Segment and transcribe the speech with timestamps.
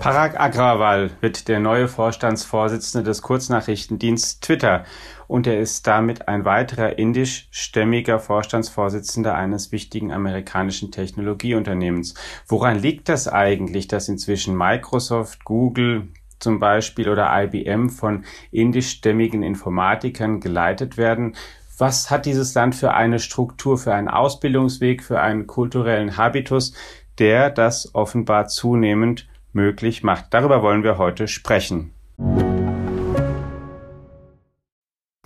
[0.00, 4.84] Parag Agrawal wird der neue Vorstandsvorsitzende des Kurznachrichtendienst Twitter
[5.26, 12.14] und er ist damit ein weiterer indischstämmiger Vorstandsvorsitzender eines wichtigen amerikanischen Technologieunternehmens.
[12.46, 16.08] Woran liegt das eigentlich, dass inzwischen Microsoft, Google
[16.38, 21.34] zum Beispiel oder IBM von indischstämmigen Informatikern geleitet werden?
[21.78, 26.72] Was hat dieses Land für eine Struktur, für einen Ausbildungsweg, für einen kulturellen Habitus,
[27.18, 30.26] der das offenbar zunehmend möglich macht.
[30.30, 31.92] Darüber wollen wir heute sprechen.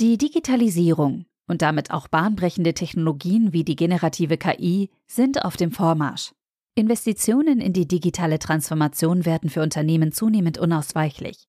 [0.01, 6.33] Die Digitalisierung und damit auch bahnbrechende Technologien wie die generative KI sind auf dem Vormarsch.
[6.75, 11.49] Investitionen in die digitale Transformation werden für Unternehmen zunehmend unausweichlich.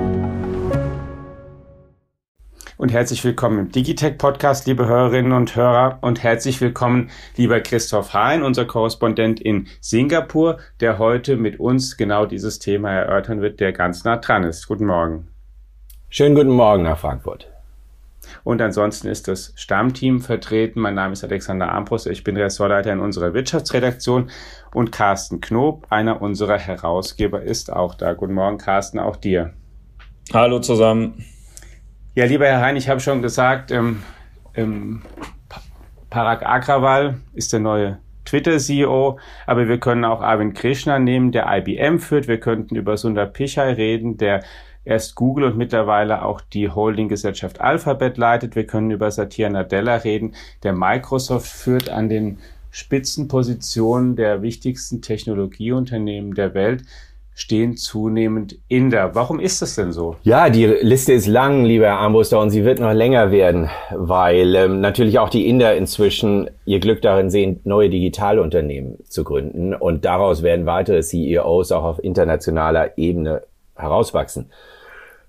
[2.81, 5.99] Und herzlich willkommen im Digitech Podcast, liebe Hörerinnen und Hörer.
[6.01, 12.25] Und herzlich willkommen, lieber Christoph Hein, unser Korrespondent in Singapur, der heute mit uns genau
[12.25, 14.67] dieses Thema erörtern wird, der ganz nah dran ist.
[14.67, 15.27] Guten Morgen.
[16.09, 17.51] Schönen guten Morgen nach Frankfurt.
[18.43, 20.79] Und ansonsten ist das Stammteam vertreten.
[20.79, 22.09] Mein Name ist Alexander Armbruster.
[22.09, 24.31] Ich bin Ressortleiter in unserer Wirtschaftsredaktion.
[24.73, 28.13] Und Carsten Knob, einer unserer Herausgeber, ist auch da.
[28.13, 29.53] Guten Morgen, Carsten, auch dir.
[30.33, 31.23] Hallo zusammen.
[32.13, 34.03] Ja, lieber Herr Hein, ich habe schon gesagt, ähm,
[34.53, 35.01] ähm,
[36.09, 39.17] Parag Agrawal ist der neue Twitter-CEO,
[39.47, 42.27] aber wir können auch Arvind Krishna nehmen, der IBM führt.
[42.27, 44.43] Wir könnten über Sundar Pichai reden, der
[44.83, 48.57] erst Google und mittlerweile auch die Holdinggesellschaft Alphabet leitet.
[48.57, 52.39] Wir können über Satya Nadella reden, der Microsoft führt an den
[52.71, 56.83] Spitzenpositionen der wichtigsten Technologieunternehmen der Welt
[57.33, 59.15] stehen zunehmend Inder.
[59.15, 60.15] Warum ist das denn so?
[60.23, 64.55] Ja, die Liste ist lang, lieber Herr Armbruster, und sie wird noch länger werden, weil
[64.55, 69.73] ähm, natürlich auch die Inder inzwischen ihr Glück darin sehen, neue Digitalunternehmen zu gründen.
[69.73, 73.43] Und daraus werden weitere CEOs auch auf internationaler Ebene
[73.75, 74.49] herauswachsen.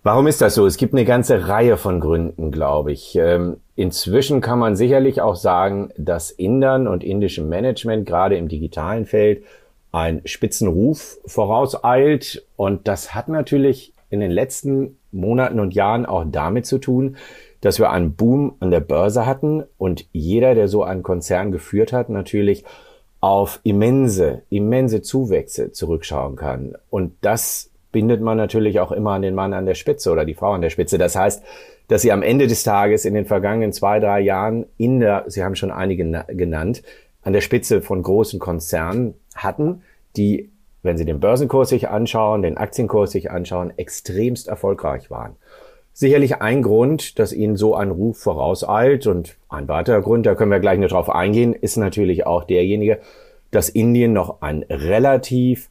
[0.05, 0.67] Warum ist das so?
[0.67, 3.15] Es gibt eine ganze Reihe von Gründen, glaube ich.
[3.15, 9.07] Ähm, inzwischen kann man sicherlich auch sagen, dass Indern und indischem Management gerade im digitalen
[9.07, 9.45] Feld
[9.93, 12.47] ein Spitzenruf vorauseilt.
[12.57, 17.17] Und das hat natürlich in den letzten Monaten und Jahren auch damit zu tun,
[17.61, 21.93] dass wir einen Boom an der Börse hatten und jeder, der so einen Konzern geführt
[21.93, 22.65] hat, natürlich
[23.21, 26.75] auf immense, immense Zuwächse zurückschauen kann.
[26.91, 30.35] Und das bindet man natürlich auch immer an den Mann an der Spitze oder die
[30.35, 30.99] Frau an der Spitze.
[30.99, 31.43] Das heißt,
[31.87, 35.45] dass sie am Ende des Tages in den vergangenen zwei, drei Jahren in der, Sie
[35.45, 36.83] haben schon einige genannt,
[37.23, 39.83] an der Spitze von großen Konzernen hatten,
[40.17, 40.51] die,
[40.83, 45.37] wenn Sie den Börsenkurs sich anschauen, den Aktienkurs sich anschauen, extremst erfolgreich waren.
[45.95, 50.51] Sicherlich ein Grund, dass Ihnen so ein Ruf vorauseilt und ein weiterer Grund, da können
[50.51, 53.01] wir gleich noch drauf eingehen, ist natürlich auch derjenige,
[53.51, 55.69] dass Indien noch ein relativ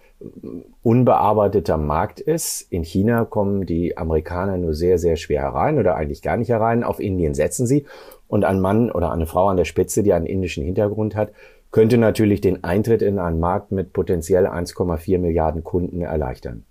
[0.84, 2.62] unbearbeiteter Markt ist.
[2.72, 6.84] In China kommen die Amerikaner nur sehr, sehr schwer herein oder eigentlich gar nicht herein.
[6.84, 7.86] Auf Indien setzen sie.
[8.28, 11.32] Und ein Mann oder eine Frau an der Spitze, die einen indischen Hintergrund hat,
[11.72, 16.66] könnte natürlich den Eintritt in einen Markt mit potenziell 1,4 Milliarden Kunden erleichtern.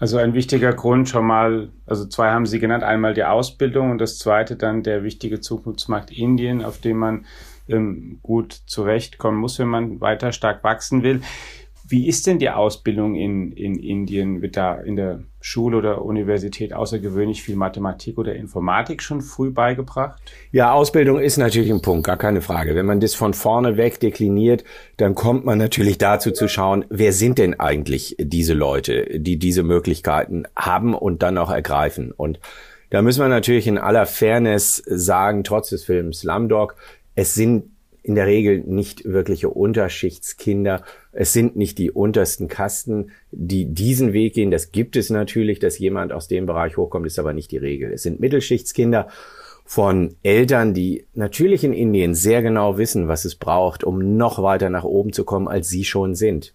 [0.00, 3.98] Also ein wichtiger Grund schon mal, also zwei haben Sie genannt, einmal die Ausbildung und
[3.98, 7.26] das zweite dann der wichtige Zukunftsmarkt Indien, auf dem man
[7.68, 11.22] ähm, gut zurechtkommen muss, wenn man weiter stark wachsen will.
[11.86, 14.40] Wie ist denn die Ausbildung in, in Indien?
[14.40, 20.18] Wird da in der Schule oder Universität außergewöhnlich viel Mathematik oder Informatik schon früh beigebracht?
[20.50, 22.74] Ja, Ausbildung ist natürlich ein Punkt, gar keine Frage.
[22.74, 24.64] Wenn man das von vorne weg dekliniert,
[24.96, 29.62] dann kommt man natürlich dazu zu schauen, wer sind denn eigentlich diese Leute, die diese
[29.62, 32.12] Möglichkeiten haben und dann auch ergreifen.
[32.12, 32.40] Und
[32.88, 36.76] da müssen wir natürlich in aller Fairness sagen, trotz des Films Slumdog,
[37.14, 37.73] es sind
[38.04, 40.82] in der Regel nicht wirkliche Unterschichtskinder.
[41.10, 44.50] Es sind nicht die untersten Kasten, die diesen Weg gehen.
[44.50, 47.90] Das gibt es natürlich, dass jemand aus dem Bereich hochkommt, ist aber nicht die Regel.
[47.90, 49.08] Es sind Mittelschichtskinder
[49.64, 54.68] von Eltern, die natürlich in Indien sehr genau wissen, was es braucht, um noch weiter
[54.68, 56.52] nach oben zu kommen, als sie schon sind.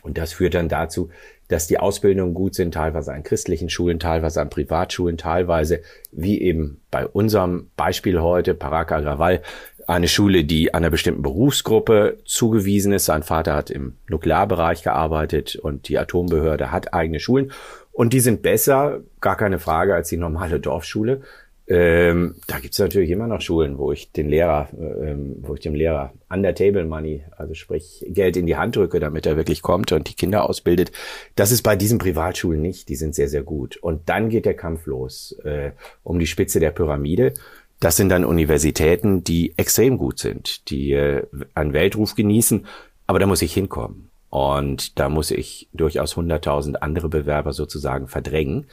[0.00, 1.10] Und das führt dann dazu,
[1.52, 6.80] dass die Ausbildungen gut sind, teilweise an christlichen Schulen, teilweise an Privatschulen, teilweise, wie eben
[6.90, 9.42] bei unserem Beispiel heute, Paraka Agrawal,
[9.86, 13.06] eine Schule, die einer bestimmten Berufsgruppe zugewiesen ist.
[13.06, 17.52] Sein Vater hat im Nuklearbereich gearbeitet und die Atombehörde hat eigene Schulen.
[17.92, 21.22] Und die sind besser, gar keine Frage, als die normale Dorfschule.
[21.68, 25.60] Ähm, da gibt es natürlich immer noch Schulen, wo ich den Lehrer, ähm, wo ich
[25.60, 29.62] dem Lehrer under Table Money, also sprich Geld in die Hand drücke, damit er wirklich
[29.62, 30.90] kommt und die Kinder ausbildet.
[31.36, 32.88] Das ist bei diesen Privatschulen nicht.
[32.88, 33.76] Die sind sehr, sehr gut.
[33.76, 35.70] Und dann geht der Kampf los äh,
[36.02, 37.34] um die Spitze der Pyramide.
[37.82, 42.64] Das sind dann Universitäten, die extrem gut sind, die äh, einen Weltruf genießen.
[43.08, 44.08] Aber da muss ich hinkommen.
[44.30, 48.66] Und da muss ich durchaus 100.000 andere Bewerber sozusagen verdrängen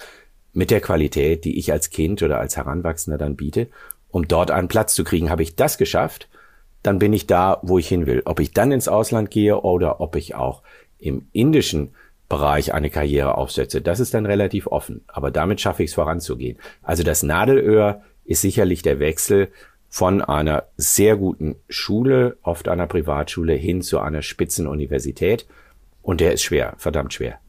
[0.54, 3.70] mit der Qualität, die ich als Kind oder als Heranwachsender dann biete,
[4.12, 5.32] um dort einen Platz zu kriegen.
[5.32, 6.30] Habe ich das geschafft,
[6.84, 8.22] dann bin ich da, wo ich hin will.
[8.26, 10.62] Ob ich dann ins Ausland gehe oder ob ich auch
[11.00, 11.96] im indischen
[12.30, 15.02] Bereich eine Karriere aufsetze, das ist dann relativ offen.
[15.08, 16.60] Aber damit schaffe ich es voranzugehen.
[16.84, 19.50] Also das Nadelöhr ist sicherlich der Wechsel
[19.90, 25.48] von einer sehr guten Schule, oft einer Privatschule, hin zu einer Spitzenuniversität.
[26.04, 27.40] Und der ist schwer, verdammt schwer.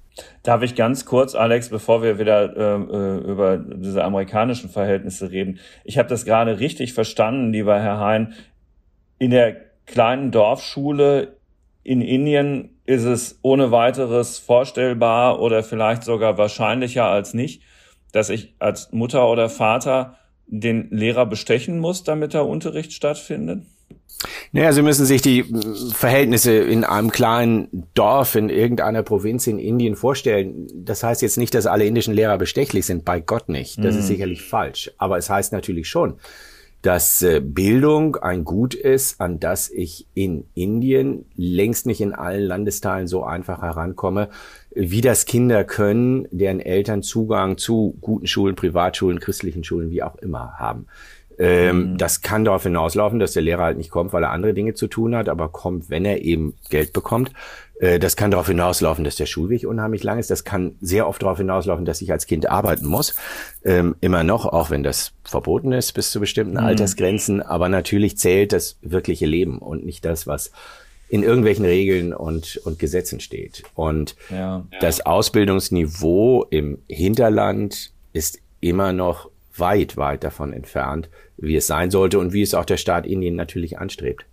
[0.43, 5.59] Darf ich ganz kurz, Alex, bevor wir wieder äh, äh, über diese amerikanischen Verhältnisse reden?
[5.85, 8.33] Ich habe das gerade richtig verstanden, lieber Herr Hein.
[9.19, 11.37] In der kleinen Dorfschule
[11.83, 17.63] in Indien ist es ohne weiteres vorstellbar oder vielleicht sogar wahrscheinlicher als nicht,
[18.13, 20.17] dass ich als Mutter oder Vater
[20.51, 23.63] den Lehrer bestechen muss, damit der Unterricht stattfindet?
[24.53, 25.45] Naja, Sie müssen sich die äh,
[25.95, 30.67] Verhältnisse in einem kleinen Dorf in irgendeiner Provinz in Indien vorstellen.
[30.75, 33.79] Das heißt jetzt nicht, dass alle indischen Lehrer bestechlich sind, bei Gott nicht.
[33.79, 34.01] Das mhm.
[34.01, 34.91] ist sicherlich falsch.
[34.99, 36.19] Aber es heißt natürlich schon,
[36.83, 42.43] dass äh, Bildung ein Gut ist, an das ich in Indien längst nicht in allen
[42.43, 44.31] Landesteilen so einfach herankomme,
[44.75, 50.17] wie das Kinder können, deren Eltern Zugang zu guten Schulen, Privatschulen, christlichen Schulen, wie auch
[50.17, 50.87] immer haben.
[51.41, 51.99] Ähm, mhm.
[51.99, 54.89] Das kann darauf hinauslaufen, dass der Lehrer halt nicht kommt, weil er andere Dinge zu
[54.89, 57.33] tun hat, aber kommt, wenn er eben Geld bekommt.
[57.81, 60.31] Äh, das kann darauf hinauslaufen, dass der Schulweg unheimlich lang ist.
[60.31, 63.15] Das kann sehr oft darauf hinauslaufen, dass ich als Kind arbeiten muss.
[63.65, 66.65] Ähm, immer noch, auch wenn das verboten ist bis zu bestimmten mhm.
[66.65, 67.41] Altersgrenzen.
[67.41, 70.53] Aber natürlich zählt das wirkliche Leben und nicht das, was
[71.09, 73.63] in irgendwelchen Regeln und, und Gesetzen steht.
[73.75, 74.67] Und ja.
[74.81, 81.09] das Ausbildungsniveau im Hinterland ist immer noch weit, weit davon entfernt,
[81.41, 84.27] wie es sein sollte und wie es auch der Staat Indien natürlich anstrebt.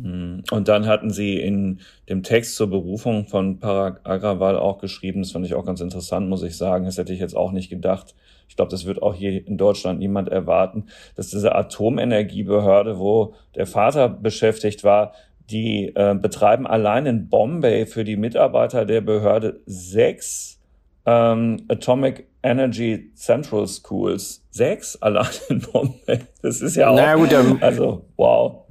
[0.00, 0.42] Hm.
[0.50, 5.32] Und dann hatten Sie in dem Text zur Berufung von Parag Agrawal auch geschrieben, das
[5.32, 8.14] fand ich auch ganz interessant, muss ich sagen, das hätte ich jetzt auch nicht gedacht.
[8.48, 10.86] Ich glaube, das wird auch hier in Deutschland niemand erwarten,
[11.16, 15.12] dass diese Atomenergiebehörde, wo der Vater beschäftigt war,
[15.50, 20.60] die äh, betreiben allein in Bombay für die Mitarbeiter der Behörde sechs
[21.06, 24.42] ähm, Atomic Energy Central Schools.
[24.50, 26.20] Sechs allein in Bombay.
[26.42, 26.96] Das ist ja auch.
[26.96, 28.62] Na gut, dann, also wow.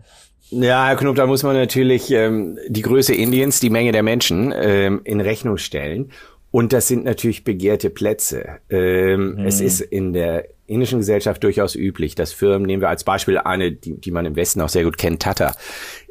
[0.51, 4.53] Ja, Herr Knob, da muss man natürlich ähm, die Größe Indiens, die Menge der Menschen
[4.55, 6.11] ähm, in Rechnung stellen.
[6.55, 8.59] Und das sind natürlich begehrte Plätze.
[8.69, 9.45] Ähm, mhm.
[9.45, 13.73] Es ist in der indischen Gesellschaft durchaus üblich, dass Firmen, nehmen wir als Beispiel eine,
[13.73, 15.53] die, die man im Westen auch sehr gut kennt, Tata,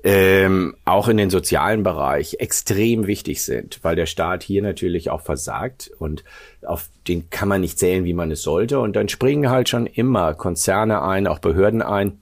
[0.02, 5.22] ähm, auch in den sozialen Bereich extrem wichtig sind, weil der Staat hier natürlich auch
[5.22, 6.24] versagt und
[6.60, 8.80] auf den kann man nicht zählen, wie man es sollte.
[8.80, 12.18] Und dann springen halt schon immer Konzerne ein, auch Behörden ein,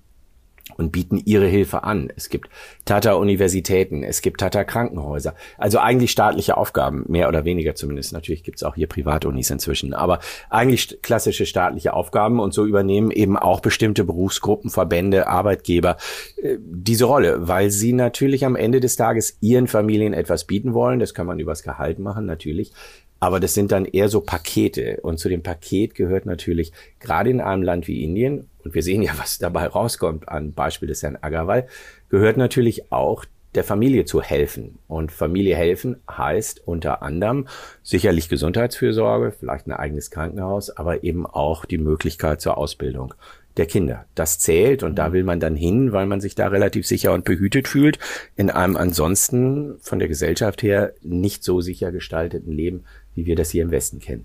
[0.83, 2.13] und bieten ihre Hilfe an.
[2.17, 2.49] Es gibt
[2.85, 5.35] Tata-Universitäten, es gibt Tata-Krankenhäuser.
[5.59, 8.13] Also eigentlich staatliche Aufgaben, mehr oder weniger zumindest.
[8.13, 10.19] Natürlich gibt es auch hier Privatunis inzwischen, aber
[10.51, 15.97] eigentlich klassische staatliche Aufgaben und so übernehmen eben auch bestimmte Berufsgruppen, Verbände, Arbeitgeber
[16.43, 20.99] äh, diese Rolle, weil sie natürlich am Ende des Tages ihren Familien etwas bieten wollen.
[20.99, 22.73] Das kann man übers Gehalt machen, natürlich.
[23.23, 24.99] Aber das sind dann eher so Pakete.
[25.03, 29.03] Und zu dem Paket gehört natürlich gerade in einem Land wie Indien, und wir sehen
[29.03, 31.67] ja, was dabei rauskommt an Beispiel des Herrn Agarwal,
[32.09, 34.79] gehört natürlich auch der Familie zu helfen.
[34.89, 37.49] Und Familie helfen heißt unter anderem
[37.83, 43.15] sicherlich Gesundheitsfürsorge, vielleicht ein eigenes Krankenhaus, aber eben auch die Möglichkeit zur Ausbildung
[43.59, 44.07] der Kinder.
[44.15, 47.27] Das zählt und da will man dann hin, weil man sich da relativ sicher und
[47.27, 47.99] behütet fühlt,
[48.37, 53.51] in einem ansonsten von der Gesellschaft her nicht so sicher gestalteten Leben, wie wir das
[53.51, 54.25] hier im Westen kennen.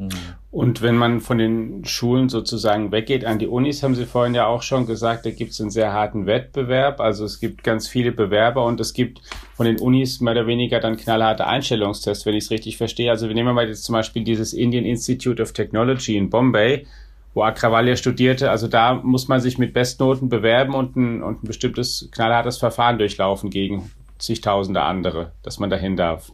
[0.00, 0.08] Mhm.
[0.50, 4.46] Und wenn man von den Schulen sozusagen weggeht an die Unis, haben Sie vorhin ja
[4.46, 7.00] auch schon gesagt, da gibt es einen sehr harten Wettbewerb.
[7.00, 9.20] Also es gibt ganz viele Bewerber und es gibt
[9.54, 13.10] von den Unis mehr oder weniger dann knallharte Einstellungstests, wenn ich es richtig verstehe.
[13.10, 16.86] Also wir nehmen mal jetzt zum Beispiel dieses Indian Institute of Technology in Bombay,
[17.34, 18.50] wo Akravalya studierte.
[18.50, 22.96] Also da muss man sich mit Bestnoten bewerben und ein, und ein bestimmtes knallhartes Verfahren
[22.96, 26.32] durchlaufen gegen zigtausende andere, dass man dahin darf.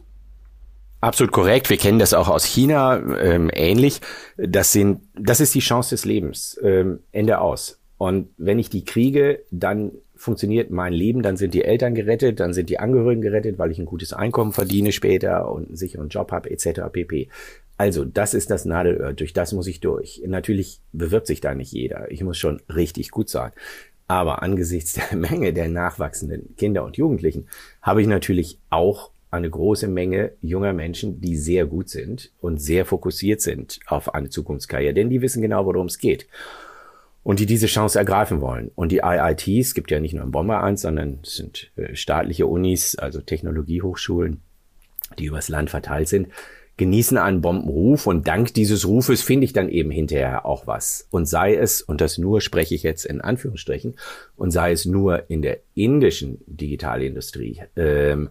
[0.99, 1.69] Absolut korrekt.
[1.69, 4.01] Wir kennen das auch aus China ähm, ähnlich.
[4.37, 6.59] Das sind, das ist die Chance des Lebens.
[6.63, 7.79] Ähm, Ende aus.
[7.97, 12.53] Und wenn ich die kriege, dann funktioniert mein Leben, dann sind die Eltern gerettet, dann
[12.53, 16.31] sind die Angehörigen gerettet, weil ich ein gutes Einkommen verdiene später und einen sicheren Job
[16.31, 16.81] habe, etc.
[16.91, 17.29] pp.
[17.77, 20.23] Also, das ist das Nadelöhr, durch das muss ich durch.
[20.25, 22.11] Natürlich bewirbt sich da nicht jeder.
[22.11, 23.51] Ich muss schon richtig gut sein.
[24.07, 27.47] Aber angesichts der Menge der nachwachsenden Kinder und Jugendlichen
[27.81, 32.85] habe ich natürlich auch eine große Menge junger Menschen, die sehr gut sind und sehr
[32.85, 36.27] fokussiert sind auf eine Zukunftskarriere, denn die wissen genau, worum es geht
[37.27, 38.71] und die diese Chance ergreifen wollen.
[38.75, 42.47] Und die IITs, gibt ja nicht nur in Bomber eins, sondern es sind äh, staatliche
[42.47, 44.39] Unis, also Technologiehochschulen,
[45.19, 46.29] die übers Land verteilt sind,
[46.77, 51.07] genießen einen Bombenruf und dank dieses Rufes finde ich dann eben hinterher auch was.
[51.09, 53.95] Und sei es, und das nur spreche ich jetzt in Anführungsstrichen,
[54.37, 58.29] und sei es nur in der indischen Digitalindustrie, ähm,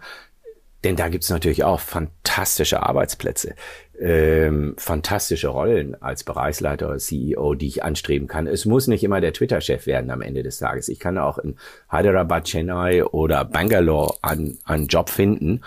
[0.86, 3.56] denn da gibt's natürlich auch fantastische Arbeitsplätze,
[3.98, 8.46] ähm, fantastische Rollen als Bereichsleiter oder CEO, die ich anstreben kann.
[8.46, 10.88] Es muss nicht immer der Twitter-Chef werden am Ende des Tages.
[10.88, 11.56] Ich kann auch in
[11.90, 15.62] Hyderabad, Chennai oder Bangalore einen, einen Job finden,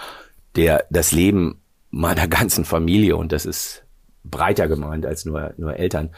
[0.55, 3.83] der das Leben meiner ganzen Familie, und das ist
[4.23, 6.11] breiter gemeint als nur, nur Eltern,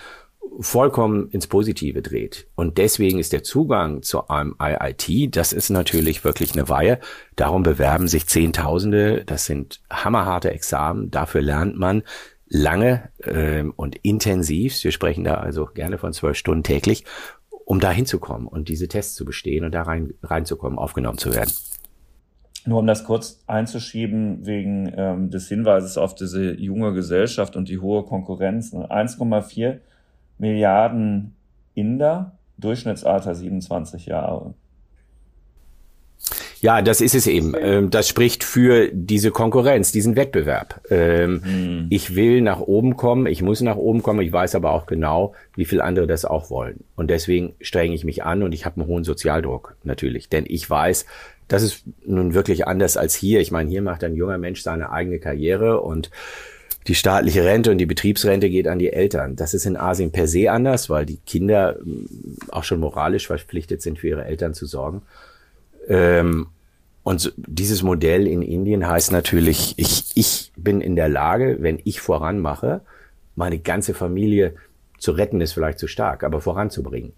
[0.59, 2.47] vollkommen ins Positive dreht.
[2.55, 6.99] Und deswegen ist der Zugang zu einem IIT, das ist natürlich wirklich eine Weihe.
[7.35, 9.23] Darum bewerben sich Zehntausende.
[9.25, 11.09] Das sind hammerharte Examen.
[11.11, 12.03] Dafür lernt man
[12.47, 14.83] lange ähm, und intensiv.
[14.83, 17.05] Wir sprechen da also gerne von zwölf Stunden täglich,
[17.65, 21.51] um da hinzukommen und diese Tests zu bestehen und da rein, reinzukommen, aufgenommen zu werden.
[22.65, 27.79] Nur um das kurz einzuschieben, wegen ähm, des Hinweises auf diese junge Gesellschaft und die
[27.79, 28.73] hohe Konkurrenz.
[28.73, 29.81] 1,4 ne?
[30.41, 31.35] Milliarden
[31.75, 34.55] Inder, Durchschnittsalter 27 Jahre.
[36.61, 37.53] Ja, das ist es eben.
[37.59, 40.81] Ähm, das spricht für diese Konkurrenz, diesen Wettbewerb.
[40.89, 41.87] Hm.
[41.89, 45.33] Ich will nach oben kommen, ich muss nach oben kommen, ich weiß aber auch genau,
[45.55, 46.83] wie viel andere das auch wollen.
[46.95, 50.27] Und deswegen strenge ich mich an und ich habe einen hohen Sozialdruck natürlich.
[50.27, 51.05] Denn ich weiß,
[51.47, 53.41] das ist nun wirklich anders als hier.
[53.41, 56.09] Ich meine, hier macht ein junger Mensch seine eigene Karriere und
[56.87, 59.35] die staatliche Rente und die Betriebsrente geht an die Eltern.
[59.35, 63.81] Das ist in Asien per se anders, weil die Kinder mm, auch schon moralisch verpflichtet
[63.81, 65.03] sind, für ihre Eltern zu sorgen.
[65.87, 66.47] Ähm,
[67.03, 71.99] und dieses Modell in Indien heißt natürlich, ich, ich bin in der Lage, wenn ich
[72.01, 72.81] voranmache,
[73.35, 74.55] meine ganze Familie
[74.97, 77.13] zu retten, ist vielleicht zu stark, aber voranzubringen.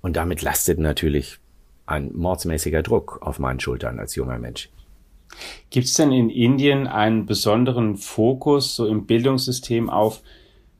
[0.00, 1.38] Und damit lastet natürlich
[1.84, 4.70] ein mordsmäßiger Druck auf meinen Schultern als junger Mensch.
[5.70, 10.22] Gibt es denn in Indien einen besonderen Fokus so im Bildungssystem auf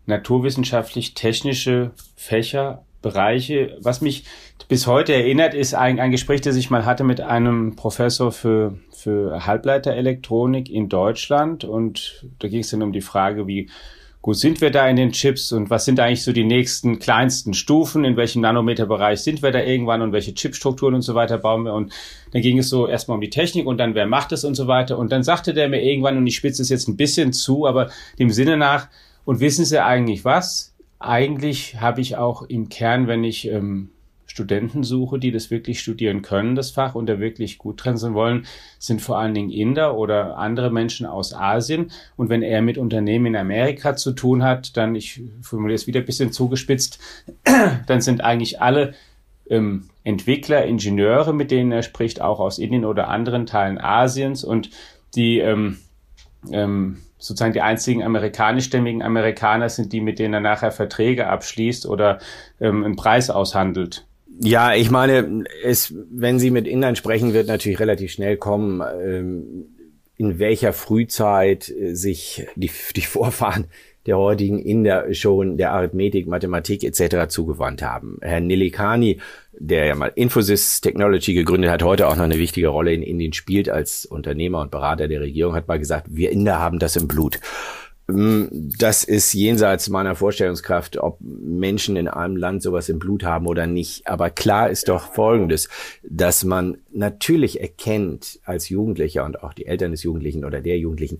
[0.06, 3.76] naturwissenschaftlich-technische Fächer, Bereiche?
[3.80, 4.24] Was mich
[4.68, 8.78] bis heute erinnert, ist ein, ein Gespräch, das ich mal hatte mit einem Professor für,
[8.90, 11.64] für Halbleiterelektronik in Deutschland.
[11.64, 13.68] Und da ging es dann um die Frage, wie
[14.26, 17.54] gut sind wir da in den Chips und was sind eigentlich so die nächsten kleinsten
[17.54, 21.62] Stufen, in welchem Nanometerbereich sind wir da irgendwann und welche Chipstrukturen und so weiter bauen
[21.62, 21.72] wir?
[21.72, 21.92] Und
[22.32, 24.66] dann ging es so erstmal um die Technik und dann wer macht es und so
[24.66, 24.98] weiter.
[24.98, 27.88] Und dann sagte der mir irgendwann und ich spitze es jetzt ein bisschen zu, aber
[28.18, 28.88] dem Sinne nach
[29.24, 30.74] und wissen Sie eigentlich was?
[30.98, 33.90] Eigentlich habe ich auch im Kern, wenn ich ähm,
[34.36, 38.12] Studenten suche, die das wirklich studieren können, das Fach, und da wirklich gut drin sein
[38.12, 38.44] wollen,
[38.78, 41.90] sind vor allen Dingen Inder oder andere Menschen aus Asien.
[42.18, 46.00] Und wenn er mit Unternehmen in Amerika zu tun hat, dann, ich formuliere es wieder
[46.00, 47.00] ein bisschen zugespitzt,
[47.86, 48.92] dann sind eigentlich alle
[49.48, 54.68] ähm, Entwickler, Ingenieure, mit denen er spricht, auch aus Indien oder anderen Teilen Asiens und
[55.14, 55.78] die ähm,
[56.52, 62.18] ähm, sozusagen die einzigen amerikanischstämmigen Amerikaner sind die, mit denen er nachher Verträge abschließt oder
[62.60, 64.04] ähm, einen Preis aushandelt.
[64.40, 69.66] Ja, ich meine, es, wenn Sie mit Indern sprechen, wird natürlich relativ schnell kommen, ähm,
[70.16, 73.66] in welcher Frühzeit äh, sich die, die Vorfahren
[74.06, 77.28] der heutigen Inder schon der Arithmetik, Mathematik etc.
[77.28, 78.18] zugewandt haben.
[78.22, 79.20] Herr Nilikani,
[79.52, 83.32] der ja mal Infosys Technology gegründet hat, heute auch noch eine wichtige Rolle in Indien
[83.32, 87.08] spielt als Unternehmer und Berater der Regierung, hat mal gesagt, wir Inder haben das im
[87.08, 87.40] Blut.
[88.08, 93.46] Hm, das ist jenseits meiner Vorstellungskraft, ob Menschen in einem Land sowas im Blut haben
[93.46, 94.06] oder nicht.
[94.06, 95.68] Aber klar ist doch Folgendes,
[96.02, 101.18] dass man natürlich erkennt als Jugendlicher und auch die Eltern des Jugendlichen oder der Jugendlichen,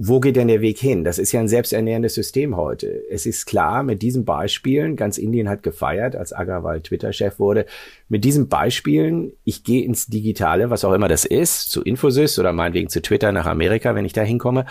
[0.00, 1.04] wo geht denn der Weg hin?
[1.04, 3.02] Das ist ja ein selbsternährendes System heute.
[3.10, 7.66] Es ist klar, mit diesen Beispielen, ganz Indien hat gefeiert, als Agarwal Twitter-Chef wurde,
[8.08, 12.52] mit diesen Beispielen, ich gehe ins Digitale, was auch immer das ist, zu Infosys oder
[12.52, 14.66] meinetwegen zu Twitter nach Amerika, wenn ich da hinkomme,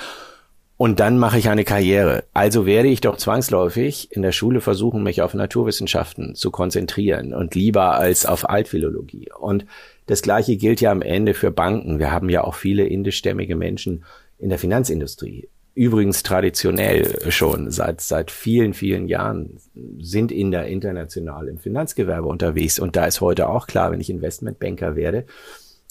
[0.77, 2.23] und dann mache ich eine Karriere.
[2.33, 7.55] Also werde ich doch zwangsläufig in der Schule versuchen, mich auf Naturwissenschaften zu konzentrieren und
[7.55, 9.29] lieber als auf Altphilologie.
[9.37, 9.65] Und
[10.05, 11.97] das Gleiche gilt ja am Ende für Banken.
[11.97, 14.05] Wir haben ja auch viele indischstämmige Menschen
[14.37, 15.49] in der Finanzindustrie.
[15.77, 19.59] übrigens traditionell schon seit, seit vielen, vielen Jahren
[19.99, 22.79] sind Inder international im Finanzgewerbe unterwegs.
[22.79, 25.25] Und da ist heute auch klar, wenn ich Investmentbanker werde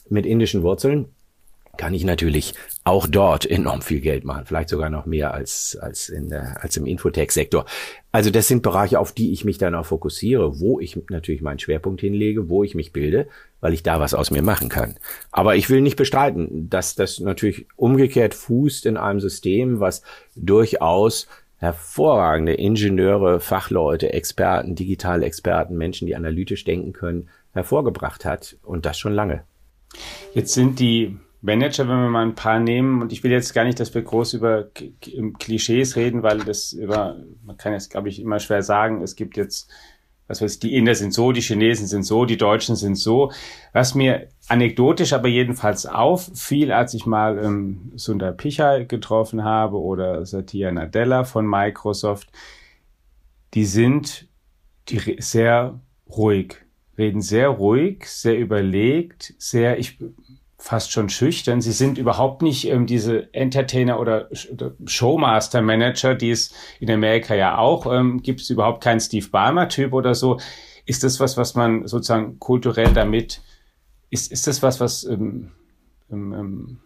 [0.08, 1.15] mit indischen Wurzeln,
[1.76, 2.54] kann ich natürlich
[2.84, 6.76] auch dort enorm viel Geld machen, vielleicht sogar noch mehr als, als, in der, als
[6.76, 7.64] im Infotech-Sektor.
[8.12, 11.58] Also das sind Bereiche, auf die ich mich dann auch fokussiere, wo ich natürlich meinen
[11.58, 13.28] Schwerpunkt hinlege, wo ich mich bilde,
[13.60, 14.96] weil ich da was aus mir machen kann.
[15.32, 20.02] Aber ich will nicht bestreiten, dass das natürlich umgekehrt fußt in einem System, was
[20.34, 21.26] durchaus
[21.58, 29.14] hervorragende Ingenieure, Fachleute, Experten, Digitalexperten, Menschen, die analytisch denken können, hervorgebracht hat und das schon
[29.14, 29.44] lange.
[30.34, 33.64] Jetzt sind die Manager, wenn wir mal ein paar nehmen, und ich will jetzt gar
[33.64, 34.68] nicht, dass wir groß über
[35.38, 39.36] Klischees reden, weil das über, man kann jetzt, glaube ich, immer schwer sagen, es gibt
[39.36, 39.70] jetzt,
[40.28, 43.30] was weiß ich, die Inder sind so, die Chinesen sind so, die Deutschen sind so.
[43.72, 50.26] Was mir anekdotisch aber jedenfalls auffiel, als ich mal ähm, Sundar Pichai getroffen habe oder
[50.26, 52.30] Satya Nadella von Microsoft,
[53.54, 54.28] die sind
[54.88, 56.56] die sehr ruhig,
[56.98, 59.98] reden sehr ruhig, sehr überlegt, sehr, ich
[60.66, 61.60] fast schon schüchtern.
[61.60, 64.28] Sie sind überhaupt nicht ähm, diese Entertainer oder,
[64.84, 68.40] Showmaster-Manager, die es in Amerika ja auch ähm, gibt.
[68.40, 70.40] Es überhaupt keinen Steve Ballmer-Typ oder so.
[70.84, 73.42] Ist das was, was man sozusagen kulturell damit,
[74.10, 75.52] ist, ist das was, was ähm,
[76.10, 76.78] ähm, ähm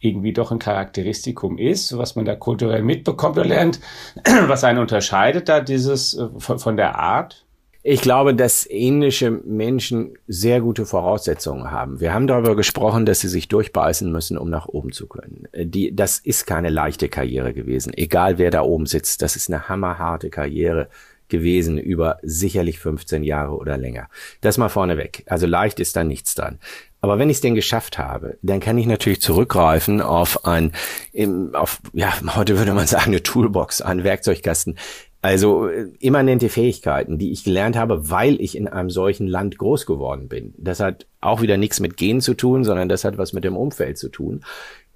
[0.00, 3.80] irgendwie doch ein Charakteristikum ist, was man da kulturell mitbekommt oder lernt,
[4.46, 7.47] was einen unterscheidet da dieses äh, von, von der Art?
[7.90, 12.00] Ich glaube, dass indische Menschen sehr gute Voraussetzungen haben.
[12.00, 15.48] Wir haben darüber gesprochen, dass sie sich durchbeißen müssen, um nach oben zu können.
[15.56, 17.94] Die, das ist keine leichte Karriere gewesen.
[17.96, 20.90] Egal wer da oben sitzt, das ist eine hammerharte Karriere
[21.28, 24.10] gewesen über sicherlich 15 Jahre oder länger.
[24.42, 25.24] Das mal vorneweg.
[25.26, 26.58] Also leicht ist da nichts dran.
[27.00, 30.72] Aber wenn ich es denn geschafft habe, dann kann ich natürlich zurückgreifen auf ein,
[31.54, 34.76] auf, ja, heute würde man sagen, eine Toolbox, einen Werkzeugkasten,
[35.28, 39.84] also äh, immanente Fähigkeiten, die ich gelernt habe, weil ich in einem solchen Land groß
[39.84, 40.54] geworden bin.
[40.56, 43.54] Das hat auch wieder nichts mit Gen zu tun, sondern das hat was mit dem
[43.54, 44.40] Umfeld zu tun.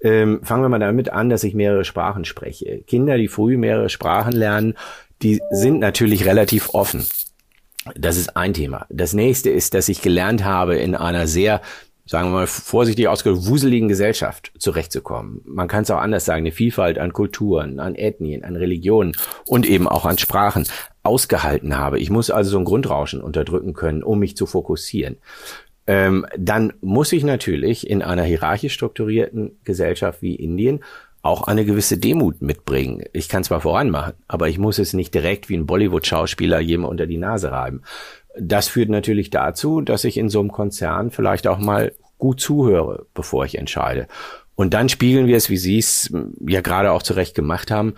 [0.01, 2.81] Ähm, fangen wir mal damit an, dass ich mehrere Sprachen spreche.
[2.87, 4.73] Kinder, die früh mehrere Sprachen lernen,
[5.21, 7.05] die sind natürlich relativ offen.
[7.95, 8.87] Das ist ein Thema.
[8.89, 11.61] Das nächste ist, dass ich gelernt habe, in einer sehr
[12.05, 15.41] sagen wir mal vorsichtig ausgedrückt, wuseligen Gesellschaft zurechtzukommen.
[15.45, 19.13] Man kann es auch anders sagen, eine Vielfalt an Kulturen, an Ethnien, an Religionen
[19.47, 20.67] und eben auch an Sprachen
[21.03, 21.99] ausgehalten habe.
[21.99, 25.17] Ich muss also so ein Grundrauschen unterdrücken können, um mich zu fokussieren.
[25.85, 30.81] Ähm, dann muss ich natürlich in einer hierarchisch strukturierten Gesellschaft wie Indien
[31.21, 33.03] auch eine gewisse Demut mitbringen.
[33.13, 37.07] Ich kann zwar voranmachen, aber ich muss es nicht direkt wie ein Bollywood-Schauspieler jedem unter
[37.07, 37.81] die Nase reiben,
[38.39, 43.05] das führt natürlich dazu, dass ich in so einem Konzern vielleicht auch mal gut zuhöre,
[43.13, 44.07] bevor ich entscheide.
[44.55, 46.13] Und dann spiegeln wir es, wie Sie es
[46.45, 47.95] ja gerade auch zurecht gemacht haben,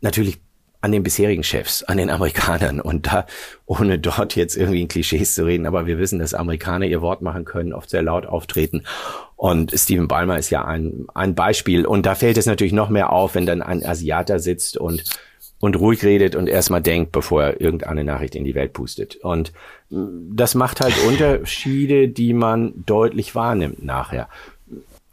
[0.00, 0.38] natürlich
[0.80, 3.26] an den bisherigen Chefs, an den Amerikanern und da,
[3.66, 7.20] ohne dort jetzt irgendwie in Klischees zu reden, aber wir wissen, dass Amerikaner ihr Wort
[7.20, 8.84] machen können, oft sehr laut auftreten.
[9.34, 11.84] Und Steven Ballmer ist ja ein, ein Beispiel.
[11.84, 15.04] Und da fällt es natürlich noch mehr auf, wenn dann ein Asiater sitzt und
[15.60, 19.16] und ruhig redet und erstmal denkt, bevor er irgendeine Nachricht in die Welt pustet.
[19.16, 19.52] Und
[19.90, 24.28] das macht halt Unterschiede, die man deutlich wahrnimmt nachher.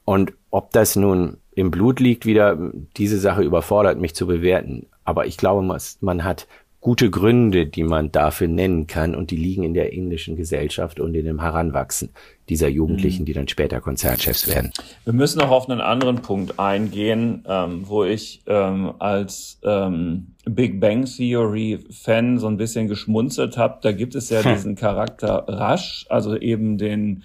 [0.03, 4.88] Und ob das nun im Blut liegt, wieder diese Sache überfordert mich zu bewerten.
[5.03, 5.65] Aber ich glaube,
[6.01, 6.47] man hat
[6.86, 11.15] gute Gründe, die man dafür nennen kann und die liegen in der indischen Gesellschaft und
[11.15, 12.12] in dem Heranwachsen
[12.48, 13.26] dieser Jugendlichen, mhm.
[13.26, 14.71] die dann später Konzernchefs werden.
[15.04, 20.80] Wir müssen noch auf einen anderen Punkt eingehen, ähm, wo ich ähm, als ähm, Big
[20.80, 23.80] Bang Theory Fan so ein bisschen geschmunzelt habe.
[23.82, 24.54] Da gibt es ja hm.
[24.54, 27.24] diesen Charakter Rush, also eben den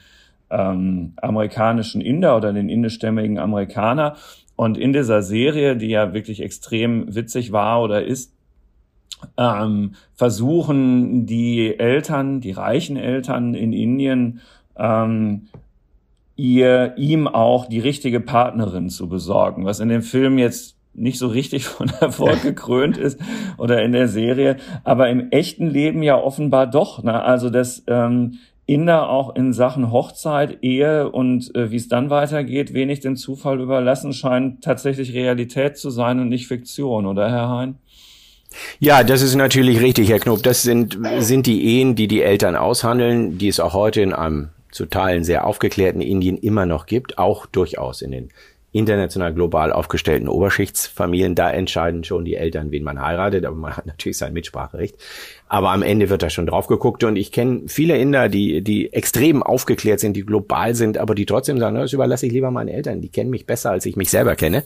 [0.49, 4.17] ähm, amerikanischen Inder oder den indischstämmigen Amerikaner.
[4.57, 8.40] Und in dieser Serie, die ja wirklich extrem witzig war oder ist,
[9.37, 14.41] ähm, versuchen die Eltern, die reichen Eltern in Indien,
[14.77, 15.49] ähm,
[16.37, 21.29] ihr ihm auch die richtige Partnerin zu besorgen, was in dem Film jetzt nicht so
[21.29, 23.21] richtig von Erfolg gekrönt ist
[23.59, 27.03] oder in der Serie, aber im echten Leben ja offenbar doch.
[27.03, 27.23] Ne?
[27.23, 28.39] Also dass ähm,
[28.71, 33.61] Inder auch in Sachen Hochzeit, Ehe und äh, wie es dann weitergeht, wenig den Zufall
[33.61, 37.75] überlassen, scheint tatsächlich Realität zu sein und nicht Fiktion, oder Herr Hein?
[38.79, 40.43] Ja, das ist natürlich richtig, Herr Knob.
[40.43, 44.51] Das sind, sind die Ehen, die die Eltern aushandeln, die es auch heute in einem
[44.71, 48.29] zu Teilen sehr aufgeklärten Indien immer noch gibt, auch durchaus in den
[48.73, 51.35] international global aufgestellten Oberschichtsfamilien.
[51.35, 54.95] Da entscheiden schon die Eltern, wen man heiratet, aber man hat natürlich sein Mitspracherecht.
[55.49, 58.93] Aber am Ende wird da schon drauf geguckt und ich kenne viele Inder, die, die
[58.93, 62.69] extrem aufgeklärt sind, die global sind, aber die trotzdem sagen, das überlasse ich lieber meinen
[62.69, 64.63] Eltern, die kennen mich besser, als ich mich selber kenne.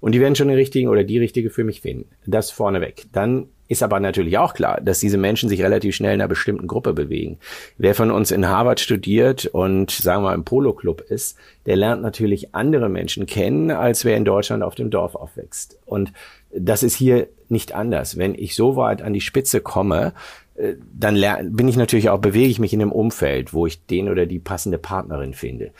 [0.00, 2.08] Und die werden schon den richtigen oder die richtige für mich finden.
[2.26, 3.04] Das vorneweg.
[3.12, 6.66] Dann ist aber natürlich auch klar, dass diese Menschen sich relativ schnell in einer bestimmten
[6.66, 7.38] Gruppe bewegen.
[7.78, 12.02] Wer von uns in Harvard studiert und sagen wir mal im Polo-Club ist, der lernt
[12.02, 15.78] natürlich andere Menschen kennen, als wer in Deutschland auf dem Dorf aufwächst.
[15.84, 16.12] Und
[16.54, 18.16] das ist hier nicht anders.
[18.16, 20.12] Wenn ich so weit an die Spitze komme,
[20.56, 21.16] äh, dann
[21.56, 24.38] bin ich natürlich auch, bewege ich mich in einem Umfeld, wo ich den oder die
[24.38, 25.72] passende Partnerin finde.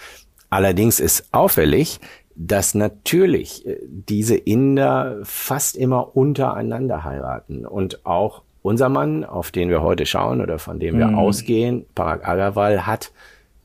[0.50, 1.98] Allerdings ist auffällig,
[2.37, 9.70] dass natürlich äh, diese Inder fast immer untereinander heiraten und auch unser Mann, auf den
[9.70, 11.14] wir heute schauen oder von dem wir mhm.
[11.14, 13.12] ausgehen, Parag Agarwal, hat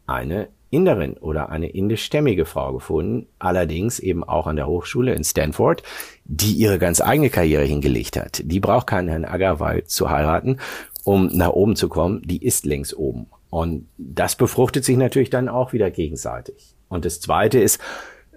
[0.05, 5.83] eine Inderin oder eine indischstämmige Frau gefunden, allerdings eben auch an der Hochschule in Stanford,
[6.23, 8.41] die ihre ganz eigene Karriere hingelegt hat.
[8.45, 10.57] Die braucht keinen Herrn Agarwal zu heiraten,
[11.03, 13.25] um nach oben zu kommen, die ist längst oben.
[13.49, 16.75] Und das befruchtet sich natürlich dann auch wieder gegenseitig.
[16.87, 17.81] Und das Zweite ist,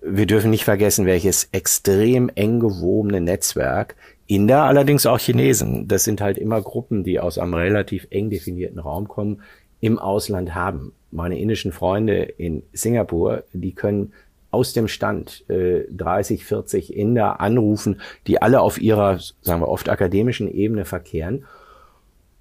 [0.06, 6.20] wir dürfen nicht vergessen, welches extrem eng gewobene Netzwerk Inder, allerdings auch Chinesen, das sind
[6.22, 9.42] halt immer Gruppen, die aus einem relativ eng definierten Raum kommen,
[9.80, 10.92] im Ausland haben.
[11.10, 14.14] Meine indischen Freunde in Singapur, die können
[14.50, 19.90] aus dem Stand äh, 30, 40 Inder anrufen, die alle auf ihrer, sagen wir, oft
[19.90, 21.44] akademischen Ebene verkehren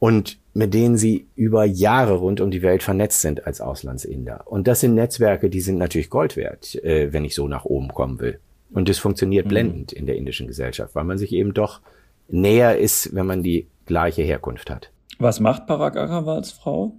[0.03, 4.41] und mit denen sie über Jahre rund um die Welt vernetzt sind als Auslandsinder.
[4.47, 7.87] Und das sind Netzwerke, die sind natürlich Gold wert, äh, wenn ich so nach oben
[7.87, 8.37] kommen will.
[8.73, 9.49] Und das funktioniert mhm.
[9.49, 11.79] blendend in der indischen Gesellschaft, weil man sich eben doch
[12.27, 14.91] näher ist, wenn man die gleiche Herkunft hat.
[15.19, 16.91] Was macht Parag Agrawals Frau?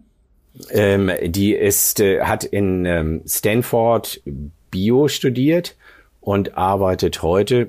[0.70, 4.22] Ähm, die ist, äh, hat in ähm, Stanford
[4.70, 5.76] Bio studiert
[6.22, 7.68] und arbeitet heute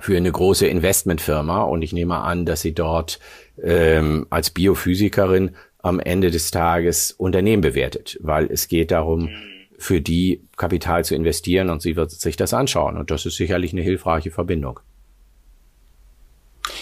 [0.00, 1.62] für eine große Investmentfirma.
[1.62, 3.20] Und ich nehme an, dass sie dort
[3.62, 9.30] ähm, als Biophysikerin am Ende des Tages Unternehmen bewertet, weil es geht darum,
[9.78, 12.96] für die Kapital zu investieren und sie wird sich das anschauen.
[12.96, 14.80] Und das ist sicherlich eine hilfreiche Verbindung.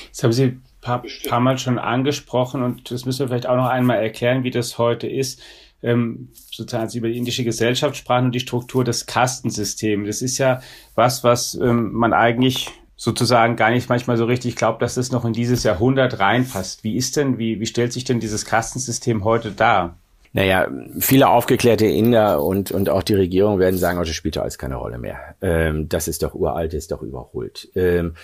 [0.07, 3.69] Jetzt haben Sie paar, paar Mal schon angesprochen und das müssen wir vielleicht auch noch
[3.69, 5.43] einmal erklären, wie das heute ist.
[5.83, 10.07] Ähm, sozusagen als über die indische Gesellschaft sprachen und die Struktur des Kastensystems.
[10.07, 10.63] Das ist ja
[10.95, 15.25] was, was ähm, man eigentlich sozusagen gar nicht manchmal so richtig glaubt, dass das noch
[15.25, 16.83] in dieses Jahrhundert reinpasst.
[16.83, 19.99] Wie ist denn, wie, wie stellt sich denn dieses Kastensystem heute dar?
[20.33, 24.43] Naja, viele aufgeklärte Inder und, und auch die Regierung werden sagen, oh, das spielt doch
[24.43, 25.35] alles keine Rolle mehr.
[25.41, 27.69] Ähm, das ist doch uralt, ist doch überholt.
[27.75, 28.15] Ähm,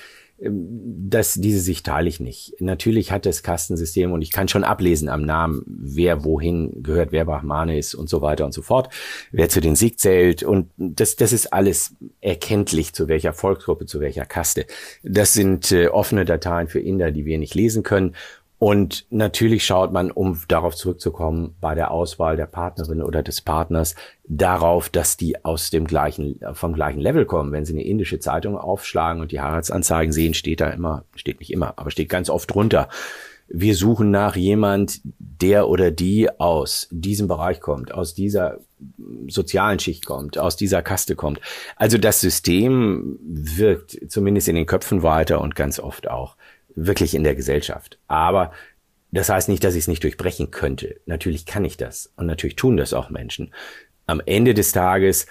[0.45, 2.55] das, diese Sicht teile ich nicht.
[2.61, 7.25] Natürlich hat das Kastensystem und ich kann schon ablesen am Namen, wer wohin gehört, wer
[7.25, 8.93] Brahmane ist und so weiter und so fort,
[9.31, 14.01] wer zu den Sieg zählt und das, das ist alles erkenntlich, zu welcher Volksgruppe, zu
[14.01, 14.67] welcher Kaste.
[15.05, 18.15] Das sind äh, offene Dateien für Inder, die wir nicht lesen können
[18.63, 23.97] und natürlich schaut man, um darauf zurückzukommen, bei der Auswahl der Partnerin oder des Partners
[24.23, 27.51] darauf, dass die aus dem gleichen, vom gleichen Level kommen.
[27.51, 31.53] Wenn Sie eine indische Zeitung aufschlagen und die Heiratsanzeigen sehen, steht da immer, steht nicht
[31.53, 32.89] immer, aber steht ganz oft drunter.
[33.49, 38.61] Wir suchen nach jemand, der oder die aus diesem Bereich kommt, aus dieser
[39.27, 41.41] sozialen Schicht kommt, aus dieser Kaste kommt.
[41.75, 46.37] Also das System wirkt zumindest in den Köpfen weiter und ganz oft auch
[46.75, 47.99] wirklich in der Gesellschaft.
[48.09, 48.53] Aber
[49.11, 51.01] das heißt nicht, dass ich es nicht durchbrechen könnte.
[51.07, 53.53] Natürlich kann ich das und natürlich tun das auch Menschen.
[54.07, 55.27] Am Ende des Tages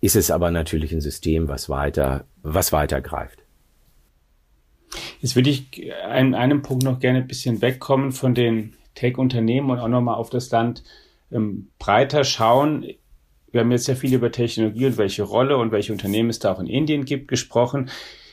[0.00, 3.40] ist es aber natürlich ein System, was weiter, was weiter greift.
[5.20, 9.80] Jetzt würde ich an einem Punkt noch gerne ein bisschen wegkommen von den Tech-Unternehmen und
[9.80, 10.84] auch nochmal auf das Land
[11.32, 12.86] ähm, breiter schauen.
[13.50, 16.52] Wir haben jetzt sehr viel über Technologie und welche Rolle und welche Unternehmen es da
[16.52, 17.90] auch in Indien gibt gesprochen.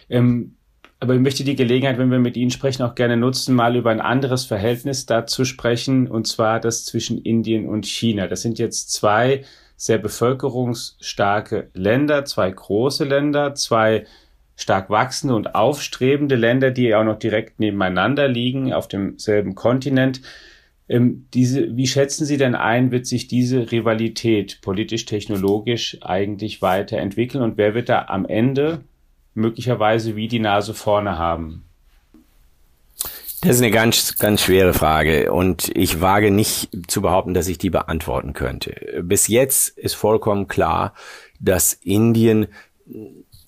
[0.10, 0.56] Ähm,
[1.02, 3.90] aber ich möchte die Gelegenheit, wenn wir mit Ihnen sprechen, auch gerne nutzen, mal über
[3.90, 8.28] ein anderes Verhältnis dazu sprechen, und zwar das zwischen Indien und China.
[8.28, 9.44] Das sind jetzt zwei
[9.76, 14.06] sehr bevölkerungsstarke Länder, zwei große Länder, zwei
[14.56, 20.22] stark wachsende und aufstrebende Länder, die auch noch direkt nebeneinander liegen auf demselben Kontinent.
[20.88, 27.58] Ähm, diese, wie schätzen Sie denn ein, wird sich diese Rivalität politisch-technologisch eigentlich weiterentwickeln und
[27.58, 28.84] wer wird da am Ende
[29.34, 31.66] möglicherweise wie die Nase vorne haben?
[33.42, 37.58] Das ist eine ganz, ganz schwere Frage und ich wage nicht zu behaupten, dass ich
[37.58, 39.02] die beantworten könnte.
[39.02, 40.94] Bis jetzt ist vollkommen klar,
[41.40, 42.48] dass Indien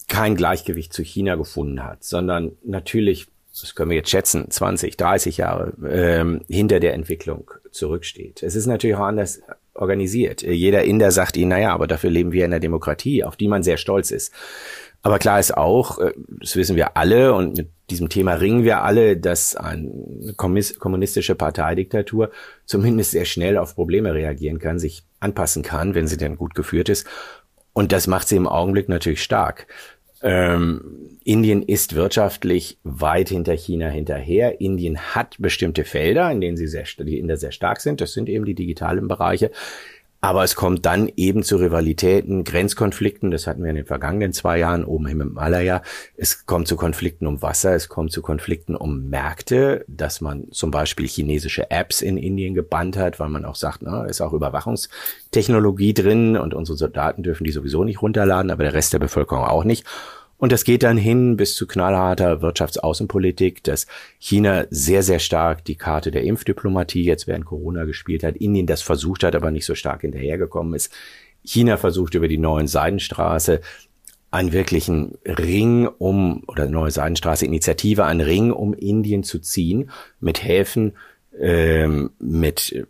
[0.07, 5.37] kein Gleichgewicht zu China gefunden hat, sondern natürlich, das können wir jetzt schätzen, 20, 30
[5.37, 8.41] Jahre ähm, hinter der Entwicklung zurücksteht.
[8.41, 9.41] Es ist natürlich auch anders
[9.75, 10.41] organisiert.
[10.41, 13.63] Jeder Inder sagt ihnen, naja, aber dafür leben wir in einer Demokratie, auf die man
[13.63, 14.33] sehr stolz ist.
[15.03, 18.81] Aber klar ist auch, äh, das wissen wir alle und mit diesem Thema ringen wir
[18.83, 19.91] alle, dass eine
[20.35, 22.31] kommunistische Parteidiktatur
[22.65, 26.89] zumindest sehr schnell auf Probleme reagieren kann, sich anpassen kann, wenn sie denn gut geführt
[26.89, 27.05] ist.
[27.73, 29.67] Und das macht sie im Augenblick natürlich stark.
[30.21, 34.61] Ähm, Indien ist wirtschaftlich weit hinter China hinterher.
[34.61, 37.99] Indien hat bestimmte Felder, in denen sie sehr, die Inder sehr stark sind.
[37.99, 39.51] Das sind eben die digitalen Bereiche.
[40.23, 43.29] Aber es kommt dann eben zu Rivalitäten, Grenzkonflikten.
[43.29, 45.81] Das hatten wir in den vergangenen zwei Jahren oben im Himalaya.
[46.15, 47.75] Es kommt zu Konflikten um Wasser.
[47.75, 52.95] Es kommt zu Konflikten um Märkte, dass man zum Beispiel chinesische Apps in Indien gebannt
[52.95, 57.51] hat, weil man auch sagt, na, ist auch Überwachungstechnologie drin und unsere Soldaten dürfen die
[57.51, 59.85] sowieso nicht runterladen, aber der Rest der Bevölkerung auch nicht.
[60.37, 63.87] Und das geht dann hin bis zu knallharter Wirtschaftsaußenpolitik, dass
[64.19, 68.81] China sehr, sehr stark die Karte der Impfdiplomatie jetzt während Corona gespielt hat, Indien das
[68.81, 70.91] versucht hat, aber nicht so stark hinterhergekommen ist.
[71.45, 73.61] China versucht über die neuen Seidenstraße
[74.31, 80.43] einen wirklichen Ring um, oder neue Seidenstraße Initiative, einen Ring um Indien zu ziehen mit
[80.43, 80.93] Häfen,
[81.39, 82.85] ähm, mit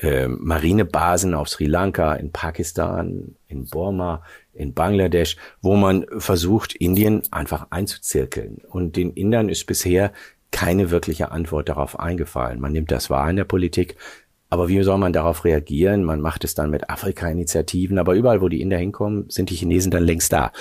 [0.00, 4.22] äh, Marinebasen auf Sri Lanka, in Pakistan, in Burma,
[4.56, 8.58] in Bangladesch, wo man versucht, Indien einfach einzuzirkeln.
[8.68, 10.12] Und den Indern ist bisher
[10.50, 12.60] keine wirkliche Antwort darauf eingefallen.
[12.60, 13.96] Man nimmt das wahr in der Politik,
[14.48, 16.04] aber wie soll man darauf reagieren?
[16.04, 19.90] Man macht es dann mit Afrika-Initiativen, aber überall, wo die Inder hinkommen, sind die Chinesen
[19.90, 20.52] dann längst da.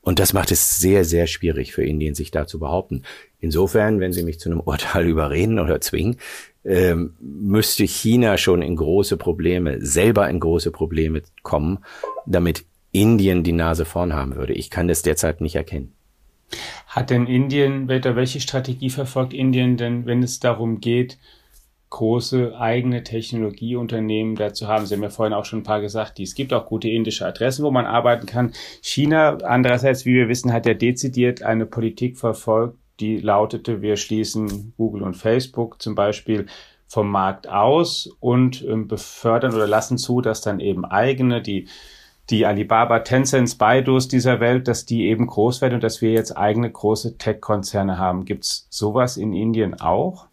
[0.00, 3.02] Und das macht es sehr, sehr schwierig für Indien, sich da zu behaupten.
[3.40, 6.16] Insofern, wenn Sie mich zu einem Urteil überreden oder zwingen,
[6.64, 11.78] ähm, müsste China schon in große Probleme, selber in große Probleme kommen,
[12.26, 14.54] damit Indien die Nase vorn haben würde.
[14.54, 15.92] Ich kann das derzeit nicht erkennen.
[16.86, 21.18] Hat denn Indien, welche Strategie verfolgt Indien denn, wenn es darum geht,
[21.90, 24.86] große eigene Technologieunternehmen dazu haben.
[24.86, 27.26] Sie haben ja vorhin auch schon ein paar gesagt, die, es gibt auch gute indische
[27.26, 28.52] Adressen, wo man arbeiten kann.
[28.80, 34.72] China, andererseits, wie wir wissen, hat ja dezidiert eine Politik verfolgt, die lautete, wir schließen
[34.76, 36.46] Google und Facebook zum Beispiel
[36.86, 41.66] vom Markt aus und ähm, befördern oder lassen zu, dass dann eben eigene, die
[42.30, 46.36] die Alibaba, Tencent, Baidus dieser Welt, dass die eben groß werden und dass wir jetzt
[46.36, 48.24] eigene große Tech-Konzerne haben.
[48.24, 50.26] Gibt's sowas in Indien auch?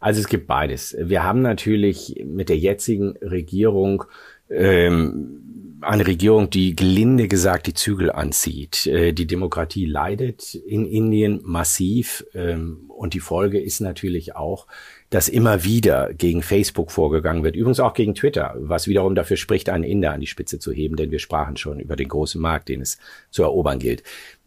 [0.00, 0.96] Also es gibt beides.
[0.98, 4.04] Wir haben natürlich mit der jetzigen Regierung
[4.48, 5.42] ähm,
[5.80, 8.86] eine Regierung, die gelinde gesagt die Zügel anzieht.
[8.86, 14.66] Äh, die Demokratie leidet in Indien massiv ähm, und die Folge ist natürlich auch,
[15.10, 19.68] dass immer wieder gegen Facebook vorgegangen wird, übrigens auch gegen Twitter, was wiederum dafür spricht,
[19.68, 22.68] einen Inder an die Spitze zu heben, denn wir sprachen schon über den großen Markt,
[22.68, 22.98] den es
[23.30, 24.02] zu erobern gilt.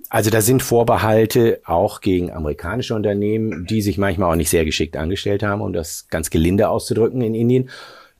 [0.10, 4.98] Also da sind Vorbehalte auch gegen amerikanische Unternehmen, die sich manchmal auch nicht sehr geschickt
[4.98, 7.70] angestellt haben, um das ganz gelinde auszudrücken in Indien.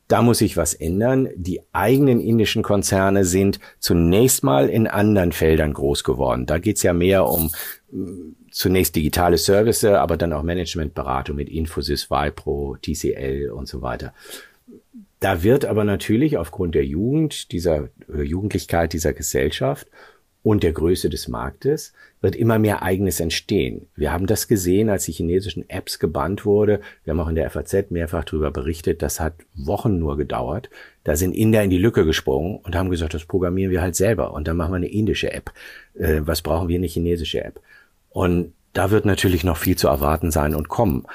[0.06, 1.28] Da muss sich was ändern.
[1.36, 6.46] Die eigenen indischen Konzerne sind zunächst mal in anderen Feldern groß geworden.
[6.46, 7.50] Da geht's ja mehr um
[8.50, 14.12] zunächst digitale Services, aber dann auch Managementberatung mit Infosys, Vipro, TCL und so weiter.
[15.20, 19.86] Da wird aber natürlich aufgrund der Jugend, dieser äh, Jugendlichkeit dieser Gesellschaft
[20.42, 23.86] und der Größe des Marktes wird immer mehr eigenes entstehen.
[23.94, 26.80] Wir haben das gesehen, als die chinesischen Apps gebannt wurde.
[27.04, 29.02] Wir haben auch in der FAZ mehrfach darüber berichtet.
[29.02, 30.70] Das hat Wochen nur gedauert.
[31.04, 34.32] Da sind Inder in die Lücke gesprungen und haben gesagt, das programmieren wir halt selber.
[34.32, 35.52] Und dann machen wir eine indische App.
[35.94, 37.60] Äh, was brauchen wir eine chinesische App?
[38.10, 41.06] Und da wird natürlich noch viel zu erwarten sein und kommen.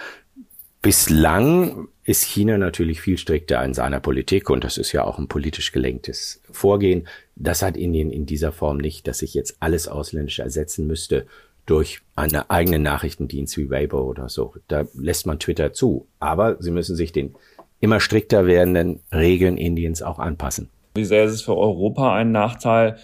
[0.82, 5.28] Bislang ist China natürlich viel strikter in seiner Politik und das ist ja auch ein
[5.28, 7.08] politisch gelenktes Vorgehen.
[7.36, 11.26] Das hat Indien in dieser Form nicht, dass sich jetzt alles ausländisch ersetzen müsste
[11.66, 14.54] durch einen eigenen Nachrichtendienst wie Weibo oder so.
[14.68, 16.08] Da lässt man Twitter zu.
[16.20, 17.36] Aber sie müssen sich den
[17.80, 20.70] immer strikter werdenden Regeln Indiens auch anpassen.
[20.94, 22.98] Wie sehr ist es für Europa ein Nachteil,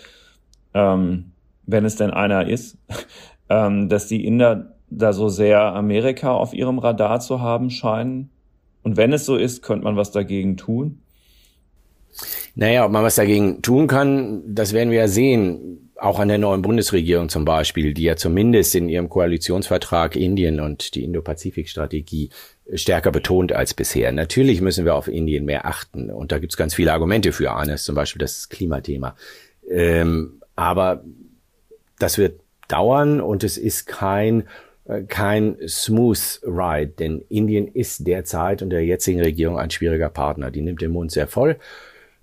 [0.73, 1.31] ähm,
[1.65, 2.77] wenn es denn einer ist,
[3.51, 8.29] ähm, dass die Inder da so sehr Amerika auf ihrem Radar zu haben scheinen?
[8.83, 11.01] Und wenn es so ist, könnte man was dagegen tun?
[12.55, 15.91] Naja, ob man was dagegen tun kann, das werden wir ja sehen.
[15.95, 20.95] Auch an der neuen Bundesregierung zum Beispiel, die ja zumindest in ihrem Koalitionsvertrag Indien und
[20.95, 22.29] die Indo-Pazifik-Strategie
[22.73, 24.11] stärker betont als bisher.
[24.11, 26.09] Natürlich müssen wir auf Indien mehr achten.
[26.09, 27.55] Und da gibt es ganz viele Argumente für.
[27.55, 29.15] Eines zum Beispiel das Klimathema.
[29.69, 31.03] Ähm, aber
[31.99, 32.39] das wird
[32.71, 34.43] dauern und es ist kein
[34.85, 40.51] äh, kein smooth ride, denn Indien ist derzeit unter der jetzigen Regierung ein schwieriger Partner.
[40.51, 41.57] Die nimmt den Mund sehr voll,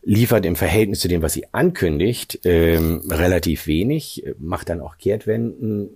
[0.02, 5.90] liefert im Verhältnis zu dem, was sie ankündigt, ähm, relativ wenig, macht dann auch Kehrtwenden,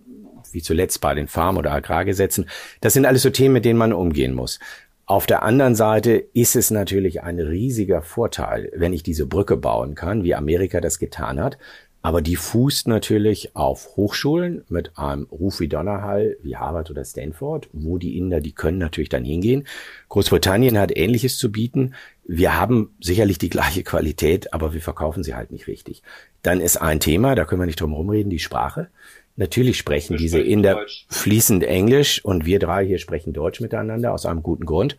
[0.50, 2.46] wie zuletzt bei den Farm- oder Agrargesetzen.
[2.80, 4.58] Das sind alles so Themen, mit denen man umgehen muss.
[5.04, 9.94] Auf der anderen Seite ist es natürlich ein riesiger Vorteil, wenn ich diese Brücke bauen
[9.94, 11.58] kann, wie Amerika das getan hat,
[12.02, 17.68] Aber die fußt natürlich auf Hochschulen mit einem Ruf wie Donnerhall, wie Harvard oder Stanford,
[17.72, 19.68] wo die Inder, die können natürlich dann hingehen.
[20.08, 21.94] Großbritannien hat Ähnliches zu bieten.
[22.24, 26.02] Wir haben sicherlich die gleiche Qualität, aber wir verkaufen sie halt nicht richtig.
[26.42, 28.88] Dann ist ein Thema, da können wir nicht drum rumreden, die Sprache.
[29.36, 31.06] Natürlich sprechen diese Inder Deutsch.
[31.08, 34.96] fließend Englisch und wir drei hier sprechen Deutsch miteinander aus einem guten Grund.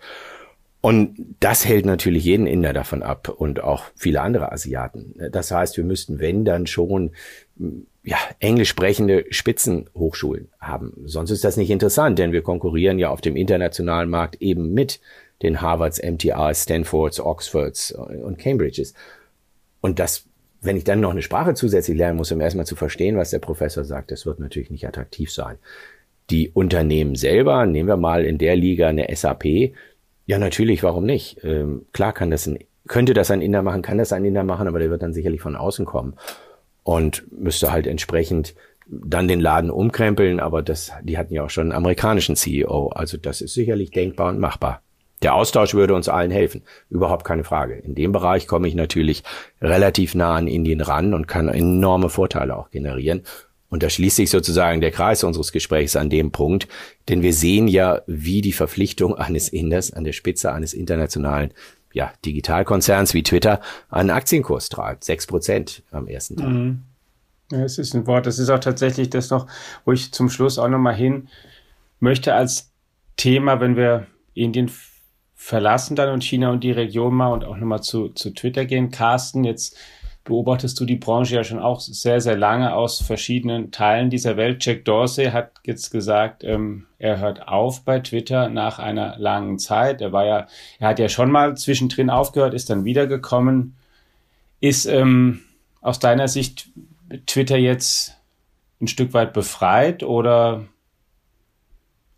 [0.85, 5.15] Und das hält natürlich jeden Inder davon ab und auch viele andere Asiaten.
[5.31, 7.11] Das heißt, wir müssten, wenn dann schon,
[8.03, 10.91] ja, englisch sprechende Spitzenhochschulen haben.
[11.05, 14.99] Sonst ist das nicht interessant, denn wir konkurrieren ja auf dem internationalen Markt eben mit
[15.41, 18.93] den Harvards, MTIs, Stanfords, Oxfords und Cambridges.
[19.79, 20.25] Und das,
[20.59, 23.39] wenn ich dann noch eine Sprache zusätzlich lernen muss, um erstmal zu verstehen, was der
[23.39, 25.59] Professor sagt, das wird natürlich nicht attraktiv sein.
[26.29, 29.71] Die Unternehmen selber, nehmen wir mal in der Liga eine SAP,
[30.25, 31.43] ja, natürlich, warum nicht?
[31.43, 34.67] Ähm, klar kann das ein, könnte das ein Inder machen, kann das ein Inder machen,
[34.67, 36.15] aber der wird dann sicherlich von außen kommen
[36.83, 38.55] und müsste halt entsprechend
[38.87, 43.17] dann den Laden umkrempeln, aber das, die hatten ja auch schon einen amerikanischen CEO, also
[43.17, 44.81] das ist sicherlich denkbar und machbar.
[45.21, 47.75] Der Austausch würde uns allen helfen, überhaupt keine Frage.
[47.75, 49.23] In dem Bereich komme ich natürlich
[49.61, 53.21] relativ nah an Indien ran und kann enorme Vorteile auch generieren.
[53.73, 56.67] Und da schließt sich sozusagen der Kreis unseres Gesprächs an dem Punkt,
[57.09, 61.49] denn wir sehen ja, wie die Verpflichtung eines Inders an der Spitze eines internationalen
[61.91, 65.03] ja, Digitalkonzerns wie Twitter einen Aktienkurs treibt.
[65.03, 66.49] Sechs Prozent am ersten Tag.
[66.49, 66.83] Mhm.
[67.51, 68.27] Ja, es ist ein Wort.
[68.27, 69.47] Das ist auch tatsächlich das noch,
[69.85, 71.27] wo ich zum Schluss auch nochmal hin
[71.99, 72.69] möchte als
[73.17, 74.05] Thema, wenn wir
[74.35, 74.69] Indien
[75.33, 78.91] verlassen dann und China und die Region mal und auch nochmal zu, zu Twitter gehen.
[78.91, 79.75] Carsten, jetzt
[80.23, 84.65] beobachtest du die Branche ja schon auch sehr, sehr lange aus verschiedenen Teilen dieser Welt.
[84.65, 90.01] Jack Dorsey hat jetzt gesagt, ähm, er hört auf bei Twitter nach einer langen Zeit.
[90.01, 90.47] Er war ja,
[90.79, 93.75] er hat ja schon mal zwischendrin aufgehört, ist dann wiedergekommen.
[94.61, 95.41] Ist ähm,
[95.81, 96.69] aus deiner Sicht
[97.25, 98.17] Twitter jetzt
[98.81, 100.63] ein Stück weit befreit oder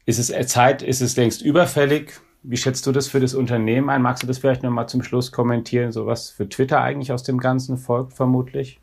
[0.06, 2.22] ist es Zeit, ist es längst überfällig?
[2.48, 4.02] Wie schätzt du das für das Unternehmen ein?
[4.02, 7.40] Magst du das vielleicht nochmal zum Schluss kommentieren, so was für Twitter eigentlich aus dem
[7.40, 8.80] Ganzen folgt, vermutlich?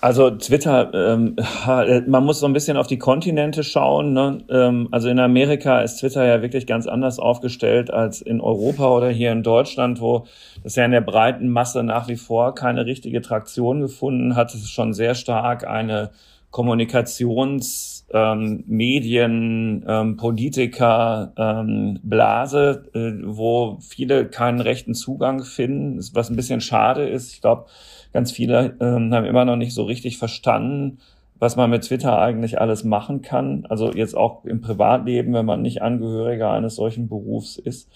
[0.00, 1.36] Also Twitter, ähm,
[2.06, 4.14] man muss so ein bisschen auf die Kontinente schauen.
[4.14, 4.38] Ne?
[4.50, 9.10] Ähm, also in Amerika ist Twitter ja wirklich ganz anders aufgestellt als in Europa oder
[9.10, 10.26] hier in Deutschland, wo
[10.62, 14.54] das ja in der breiten Masse nach wie vor keine richtige Traktion gefunden hat.
[14.54, 16.10] Es ist schon sehr stark eine
[16.50, 26.30] Kommunikations- ähm, Medien, ähm, Politiker, ähm, Blase, äh, wo viele keinen rechten Zugang finden, was
[26.30, 27.32] ein bisschen schade ist.
[27.32, 27.66] Ich glaube,
[28.12, 30.98] ganz viele ähm, haben immer noch nicht so richtig verstanden,
[31.38, 33.66] was man mit Twitter eigentlich alles machen kann.
[33.68, 37.90] Also jetzt auch im Privatleben, wenn man nicht Angehöriger eines solchen Berufs ist.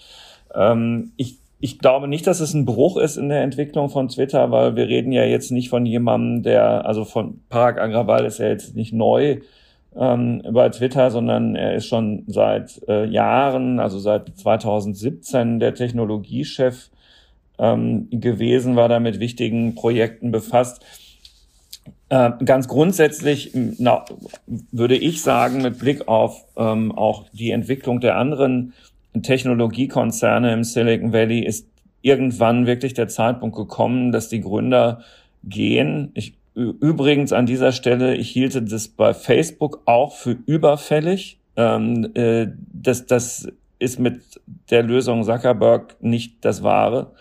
[0.53, 4.49] Ähm, ich ich glaube nicht, dass es ein Bruch ist in der Entwicklung von Twitter,
[4.49, 8.47] weil wir reden ja jetzt nicht von jemandem, der, also von Parag Agrawal ist ja
[8.47, 9.41] jetzt nicht neu,
[9.95, 16.89] ähm, bei Twitter, sondern er ist schon seit äh, Jahren, also seit 2017, der Technologiechef
[17.59, 20.85] ähm, gewesen, war da mit wichtigen Projekten befasst.
[22.09, 24.05] Äh, ganz grundsätzlich na,
[24.71, 28.73] würde ich sagen, mit Blick auf ähm, auch die Entwicklung der anderen
[29.21, 31.67] Technologiekonzerne im Silicon Valley ist
[32.01, 35.01] irgendwann wirklich der Zeitpunkt gekommen, dass die Gründer
[35.43, 36.11] gehen.
[36.13, 41.39] Ich Übrigens an dieser Stelle, ich hielte das bei Facebook auch für überfällig.
[41.55, 43.47] Ähm, äh, das, das
[43.79, 44.21] ist mit
[44.69, 47.13] der Lösung Zuckerberg nicht das Wahre.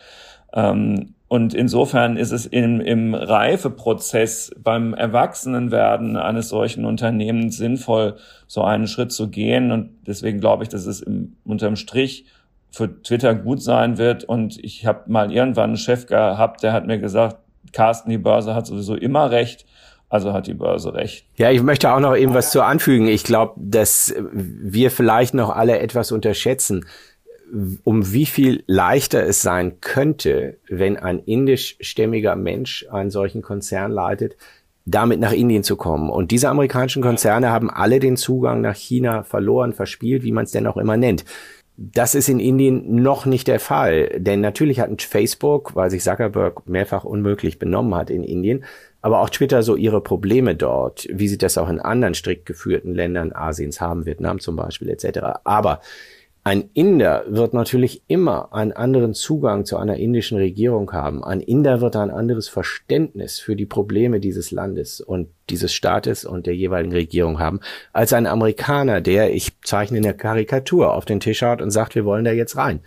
[0.52, 8.16] Ähm, und insofern ist es im, im Reifeprozess beim Erwachsenenwerden eines solchen Unternehmens sinnvoll,
[8.48, 9.70] so einen Schritt zu gehen.
[9.70, 12.24] Und deswegen glaube ich, dass es im, unterm Strich
[12.72, 14.24] für Twitter gut sein wird.
[14.24, 17.36] Und ich habe mal irgendwann einen Chef gehabt, der hat mir gesagt,
[17.72, 19.66] Carsten, die Börse hat sowieso immer recht.
[20.08, 21.24] Also hat die Börse recht.
[21.36, 23.06] Ja, ich möchte auch noch eben was zu anfügen.
[23.06, 26.84] Ich glaube, dass wir vielleicht noch alle etwas unterschätzen,
[27.84, 34.36] um wie viel leichter es sein könnte, wenn ein indischstämmiger Mensch einen solchen Konzern leitet,
[34.84, 36.10] damit nach Indien zu kommen.
[36.10, 40.50] Und diese amerikanischen Konzerne haben alle den Zugang nach China verloren, verspielt, wie man es
[40.50, 41.24] denn auch immer nennt.
[41.82, 46.68] Das ist in Indien noch nicht der Fall, denn natürlich hat Facebook, weil sich Zuckerberg
[46.68, 48.64] mehrfach unmöglich benommen hat in Indien,
[49.00, 52.94] aber auch Twitter so ihre Probleme dort, wie sie das auch in anderen strikt geführten
[52.94, 55.20] Ländern Asiens haben, Vietnam zum Beispiel etc.
[55.44, 55.80] Aber
[56.42, 61.22] ein Inder wird natürlich immer einen anderen Zugang zu einer indischen Regierung haben.
[61.22, 66.46] Ein Inder wird ein anderes Verständnis für die Probleme dieses Landes und dieses Staates und
[66.46, 67.60] der jeweiligen Regierung haben,
[67.92, 72.06] als ein Amerikaner, der, ich zeichne eine Karikatur, auf den Tisch haut und sagt, wir
[72.06, 72.80] wollen da jetzt rein.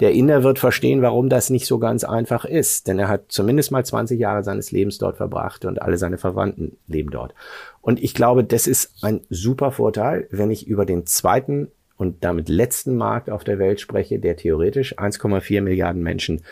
[0.00, 3.70] Der Inder wird verstehen, warum das nicht so ganz einfach ist, denn er hat zumindest
[3.70, 7.34] mal 20 Jahre seines Lebens dort verbracht und alle seine Verwandten leben dort.
[7.80, 12.48] Und ich glaube, das ist ein super Vorteil, wenn ich über den zweiten und damit
[12.48, 16.42] letzten Markt auf der Welt spreche, der theoretisch 1,4 Milliarden Menschen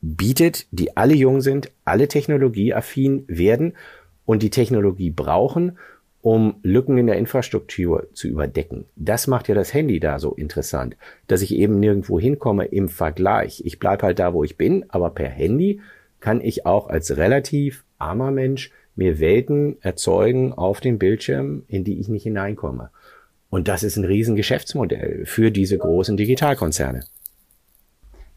[0.00, 3.74] bietet, die alle jung sind, alle technologieaffin werden
[4.24, 5.78] und die Technologie brauchen
[6.22, 8.86] um Lücken in der Infrastruktur zu überdecken.
[8.94, 10.96] Das macht ja das Handy da so interessant,
[11.26, 13.62] dass ich eben nirgendwo hinkomme im Vergleich.
[13.66, 15.80] Ich bleibe halt da, wo ich bin, aber per Handy
[16.20, 21.98] kann ich auch als relativ armer Mensch mir Welten erzeugen auf dem Bildschirm, in die
[21.98, 22.90] ich nicht hineinkomme.
[23.52, 27.04] Und das ist ein Riesengeschäftsmodell für diese großen Digitalkonzerne.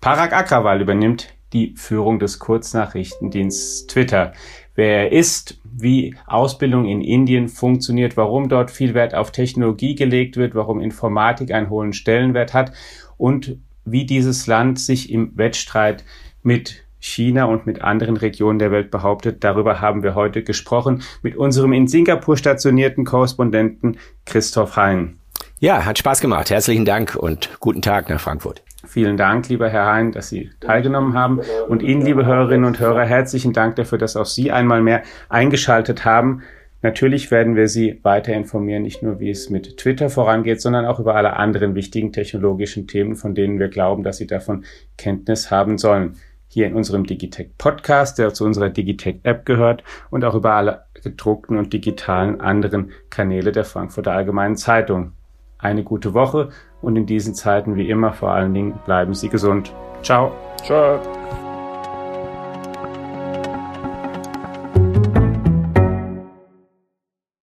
[0.02, 4.34] Parag Agrawal übernimmt die Führung des Kurznachrichtendienstes Twitter
[4.76, 10.38] wer er ist, wie Ausbildung in Indien funktioniert, warum dort viel Wert auf Technologie gelegt
[10.38, 12.74] wird, warum Informatik einen hohen Stellenwert hat
[13.18, 16.04] und wie dieses Land sich im Wettstreit
[16.44, 19.44] mit China und mit anderen Regionen der Welt behauptet.
[19.44, 25.20] Darüber haben wir heute gesprochen mit unserem in Singapur stationierten Korrespondenten Christoph Hein.
[25.60, 26.50] Ja, hat Spaß gemacht.
[26.50, 28.62] Herzlichen Dank und guten Tag nach Frankfurt.
[28.86, 31.42] Vielen Dank, lieber Herr Hein, dass Sie teilgenommen haben.
[31.68, 36.06] Und Ihnen, liebe Hörerinnen und Hörer, herzlichen Dank dafür, dass auch Sie einmal mehr eingeschaltet
[36.06, 36.44] haben.
[36.82, 41.00] Natürlich werden wir Sie weiter informieren, nicht nur wie es mit Twitter vorangeht, sondern auch
[41.00, 44.66] über alle anderen wichtigen technologischen Themen, von denen wir glauben, dass Sie davon
[44.98, 46.18] Kenntnis haben sollen.
[46.56, 50.86] Hier in unserem Digitech Podcast, der zu unserer Digitech App gehört und auch über alle
[50.94, 55.12] gedruckten und digitalen anderen Kanäle der Frankfurter Allgemeinen Zeitung
[55.58, 56.48] eine gute Woche
[56.82, 59.74] und in diesen Zeiten wie immer vor allen Dingen bleiben Sie gesund.
[60.02, 60.32] Ciao.
[60.64, 61.02] Ciao.